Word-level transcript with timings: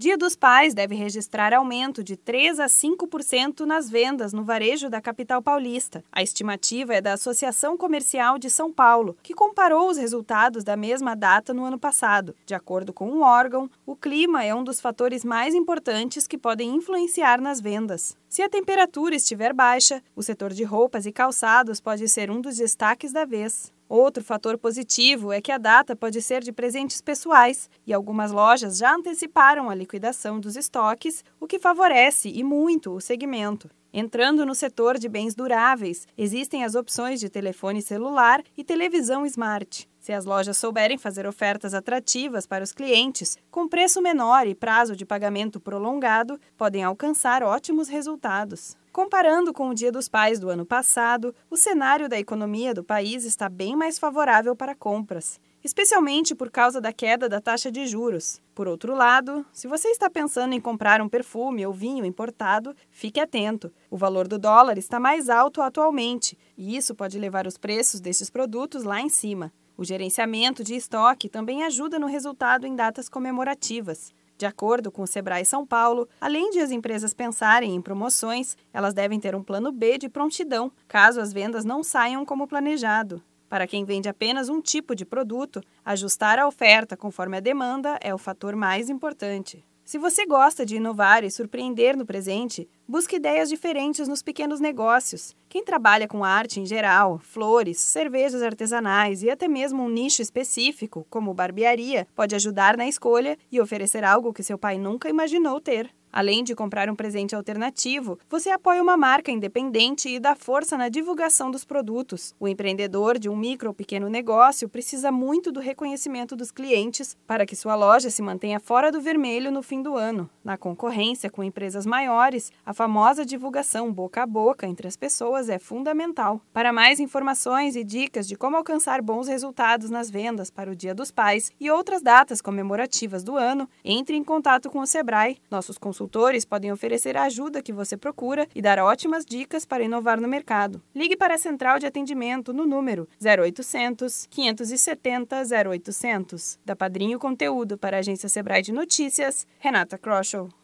Dia 0.00 0.16
dos 0.16 0.36
Pais 0.36 0.74
deve 0.74 0.94
registrar 0.94 1.52
aumento 1.52 2.04
de 2.04 2.16
3 2.16 2.60
a 2.60 2.66
5% 2.66 3.66
nas 3.66 3.90
vendas 3.90 4.32
no 4.32 4.44
varejo 4.44 4.88
da 4.88 5.00
capital 5.00 5.42
paulista. 5.42 6.04
A 6.12 6.22
estimativa 6.22 6.94
é 6.94 7.00
da 7.00 7.14
Associação 7.14 7.76
Comercial 7.76 8.38
de 8.38 8.48
São 8.48 8.72
Paulo, 8.72 9.16
que 9.24 9.34
comparou 9.34 9.90
os 9.90 9.96
resultados 9.96 10.62
da 10.62 10.76
mesma 10.76 11.16
data 11.16 11.52
no 11.52 11.64
ano 11.64 11.80
passado. 11.80 12.32
De 12.46 12.54
acordo 12.54 12.92
com 12.92 13.10
o 13.10 13.22
órgão, 13.22 13.68
o 13.84 13.96
clima 13.96 14.44
é 14.44 14.54
um 14.54 14.62
dos 14.62 14.80
fatores 14.80 15.24
mais 15.24 15.52
importantes 15.52 16.28
que 16.28 16.38
podem 16.38 16.76
influenciar 16.76 17.40
nas 17.40 17.60
vendas. 17.60 18.16
Se 18.28 18.40
a 18.40 18.48
temperatura 18.48 19.16
estiver 19.16 19.52
baixa, 19.52 20.00
o 20.14 20.22
setor 20.22 20.52
de 20.52 20.62
roupas 20.62 21.06
e 21.06 21.10
calçados 21.10 21.80
pode 21.80 22.08
ser 22.08 22.30
um 22.30 22.40
dos 22.40 22.58
destaques 22.58 23.12
da 23.12 23.24
vez. 23.24 23.72
Outro 23.88 24.22
fator 24.22 24.58
positivo 24.58 25.32
é 25.32 25.40
que 25.40 25.50
a 25.50 25.56
data 25.56 25.96
pode 25.96 26.20
ser 26.20 26.42
de 26.42 26.52
presentes 26.52 27.00
pessoais 27.00 27.70
e 27.86 27.92
algumas 27.94 28.30
lojas 28.30 28.76
já 28.76 28.94
anteciparam 28.94 29.70
a 29.70 29.74
liquidação 29.74 30.38
dos 30.38 30.56
estoques, 30.56 31.24
o 31.40 31.46
que 31.46 31.58
favorece 31.58 32.28
e 32.28 32.44
muito 32.44 32.92
o 32.92 33.00
segmento. 33.00 33.70
Entrando 33.90 34.44
no 34.44 34.54
setor 34.54 34.98
de 34.98 35.08
bens 35.08 35.34
duráveis, 35.34 36.06
existem 36.16 36.62
as 36.62 36.74
opções 36.74 37.18
de 37.18 37.30
telefone 37.30 37.80
celular 37.80 38.42
e 38.54 38.62
televisão 38.62 39.24
smart. 39.24 39.88
Se 39.98 40.12
as 40.12 40.26
lojas 40.26 40.58
souberem 40.58 40.98
fazer 40.98 41.26
ofertas 41.26 41.72
atrativas 41.72 42.46
para 42.46 42.62
os 42.62 42.72
clientes, 42.72 43.38
com 43.50 43.66
preço 43.66 44.02
menor 44.02 44.46
e 44.46 44.54
prazo 44.54 44.94
de 44.94 45.06
pagamento 45.06 45.58
prolongado, 45.58 46.38
podem 46.56 46.84
alcançar 46.84 47.42
ótimos 47.42 47.88
resultados. 47.88 48.76
Comparando 48.98 49.52
com 49.52 49.68
o 49.68 49.74
Dia 49.74 49.92
dos 49.92 50.08
Pais 50.08 50.40
do 50.40 50.50
ano 50.50 50.66
passado, 50.66 51.32
o 51.48 51.56
cenário 51.56 52.08
da 52.08 52.18
economia 52.18 52.74
do 52.74 52.82
país 52.82 53.24
está 53.24 53.48
bem 53.48 53.76
mais 53.76 53.96
favorável 53.96 54.56
para 54.56 54.74
compras 54.74 55.38
especialmente 55.62 56.36
por 56.36 56.50
causa 56.50 56.80
da 56.80 56.92
queda 56.92 57.28
da 57.28 57.40
taxa 57.40 57.70
de 57.70 57.86
juros. 57.86 58.40
Por 58.54 58.68
outro 58.68 58.94
lado, 58.94 59.44
se 59.52 59.66
você 59.66 59.88
está 59.88 60.08
pensando 60.08 60.54
em 60.54 60.60
comprar 60.60 61.02
um 61.02 61.08
perfume 61.08 61.66
ou 61.66 61.72
vinho 61.72 62.04
importado, 62.04 62.74
fique 62.90 63.18
atento. 63.18 63.70
O 63.90 63.96
valor 63.96 64.28
do 64.28 64.38
dólar 64.38 64.78
está 64.78 65.00
mais 65.00 65.28
alto 65.28 65.60
atualmente 65.60 66.38
e 66.56 66.76
isso 66.76 66.94
pode 66.94 67.18
levar 67.18 67.46
os 67.46 67.58
preços 67.58 68.00
desses 68.00 68.30
produtos 68.30 68.84
lá 68.84 69.00
em 69.00 69.08
cima. 69.08 69.52
O 69.76 69.84
gerenciamento 69.84 70.62
de 70.62 70.74
estoque 70.74 71.28
também 71.28 71.64
ajuda 71.64 71.98
no 71.98 72.06
resultado 72.06 72.66
em 72.66 72.74
datas 72.74 73.08
comemorativas. 73.08 74.12
De 74.38 74.46
acordo 74.46 74.92
com 74.92 75.02
o 75.02 75.06
Sebrae 75.06 75.44
São 75.44 75.66
Paulo, 75.66 76.08
além 76.20 76.50
de 76.50 76.60
as 76.60 76.70
empresas 76.70 77.12
pensarem 77.12 77.74
em 77.74 77.82
promoções, 77.82 78.56
elas 78.72 78.94
devem 78.94 79.18
ter 79.18 79.34
um 79.34 79.42
plano 79.42 79.72
B 79.72 79.98
de 79.98 80.08
prontidão, 80.08 80.70
caso 80.86 81.20
as 81.20 81.32
vendas 81.32 81.64
não 81.64 81.82
saiam 81.82 82.24
como 82.24 82.46
planejado. 82.46 83.20
Para 83.48 83.66
quem 83.66 83.84
vende 83.84 84.08
apenas 84.08 84.48
um 84.48 84.60
tipo 84.60 84.94
de 84.94 85.04
produto, 85.04 85.60
ajustar 85.84 86.38
a 86.38 86.46
oferta 86.46 86.96
conforme 86.96 87.36
a 87.36 87.40
demanda 87.40 87.98
é 88.00 88.14
o 88.14 88.18
fator 88.18 88.54
mais 88.54 88.88
importante. 88.88 89.64
Se 89.88 89.96
você 89.96 90.26
gosta 90.26 90.66
de 90.66 90.76
inovar 90.76 91.24
e 91.24 91.30
surpreender 91.30 91.96
no 91.96 92.04
presente, 92.04 92.68
busque 92.86 93.16
ideias 93.16 93.48
diferentes 93.48 94.06
nos 94.06 94.22
pequenos 94.22 94.60
negócios. 94.60 95.34
Quem 95.48 95.64
trabalha 95.64 96.06
com 96.06 96.22
arte 96.22 96.60
em 96.60 96.66
geral, 96.66 97.18
flores, 97.18 97.80
cervejas 97.80 98.42
artesanais 98.42 99.22
e 99.22 99.30
até 99.30 99.48
mesmo 99.48 99.82
um 99.82 99.88
nicho 99.88 100.20
específico, 100.20 101.06
como 101.08 101.32
barbearia, 101.32 102.06
pode 102.14 102.34
ajudar 102.34 102.76
na 102.76 102.86
escolha 102.86 103.38
e 103.50 103.62
oferecer 103.62 104.04
algo 104.04 104.34
que 104.34 104.42
seu 104.42 104.58
pai 104.58 104.76
nunca 104.76 105.08
imaginou 105.08 105.58
ter. 105.58 105.90
Além 106.12 106.42
de 106.42 106.54
comprar 106.54 106.88
um 106.90 106.94
presente 106.94 107.34
alternativo, 107.34 108.18
você 108.28 108.50
apoia 108.50 108.82
uma 108.82 108.96
marca 108.96 109.30
independente 109.30 110.08
e 110.08 110.18
dá 110.18 110.34
força 110.34 110.76
na 110.76 110.88
divulgação 110.88 111.50
dos 111.50 111.64
produtos. 111.64 112.34
O 112.40 112.48
empreendedor 112.48 113.18
de 113.18 113.28
um 113.28 113.36
micro 113.36 113.68
ou 113.68 113.74
pequeno 113.74 114.08
negócio 114.08 114.68
precisa 114.68 115.12
muito 115.12 115.52
do 115.52 115.60
reconhecimento 115.60 116.34
dos 116.34 116.50
clientes 116.50 117.16
para 117.26 117.44
que 117.44 117.56
sua 117.56 117.74
loja 117.74 118.10
se 118.10 118.22
mantenha 118.22 118.60
fora 118.60 118.90
do 118.90 119.00
vermelho 119.00 119.50
no 119.50 119.62
fim 119.62 119.82
do 119.82 119.96
ano. 119.96 120.28
Na 120.42 120.56
concorrência 120.56 121.30
com 121.30 121.44
empresas 121.44 121.84
maiores, 121.84 122.50
a 122.64 122.72
famosa 122.72 123.24
divulgação 123.24 123.92
boca 123.92 124.22
a 124.22 124.26
boca 124.26 124.66
entre 124.66 124.88
as 124.88 124.96
pessoas 124.96 125.48
é 125.48 125.58
fundamental. 125.58 126.40
Para 126.52 126.72
mais 126.72 127.00
informações 127.00 127.76
e 127.76 127.84
dicas 127.84 128.26
de 128.26 128.36
como 128.36 128.56
alcançar 128.56 129.02
bons 129.02 129.28
resultados 129.28 129.90
nas 129.90 130.10
vendas 130.10 130.50
para 130.50 130.70
o 130.70 130.76
Dia 130.76 130.94
dos 130.94 131.10
Pais 131.10 131.52
e 131.60 131.70
outras 131.70 132.02
datas 132.02 132.40
comemorativas 132.40 133.22
do 133.22 133.36
ano, 133.36 133.68
entre 133.84 134.16
em 134.16 134.24
contato 134.24 134.70
com 134.70 134.80
o 134.80 134.86
Sebrae. 134.86 135.38
Nossos 135.50 135.78
consultores 135.98 136.44
podem 136.44 136.70
oferecer 136.70 137.16
a 137.16 137.24
ajuda 137.24 137.60
que 137.60 137.72
você 137.72 137.96
procura 137.96 138.46
e 138.54 138.62
dar 138.62 138.78
ótimas 138.78 139.24
dicas 139.26 139.64
para 139.64 139.82
inovar 139.82 140.20
no 140.20 140.28
mercado. 140.28 140.80
Ligue 140.94 141.16
para 141.16 141.34
a 141.34 141.38
central 141.38 141.80
de 141.80 141.86
atendimento 141.86 142.52
no 142.52 142.64
número 142.64 143.08
0800 143.20 144.26
570 144.30 145.42
0800. 145.66 146.58
Da 146.64 146.76
Padrinho 146.76 147.18
Conteúdo 147.18 147.76
para 147.76 147.96
a 147.96 148.00
agência 148.00 148.28
Sebrae 148.28 148.62
de 148.62 148.72
Notícias, 148.72 149.44
Renata 149.58 149.98
Kroschel. 149.98 150.48